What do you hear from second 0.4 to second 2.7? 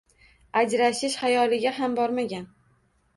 Ajrashish xayoliga ham borganman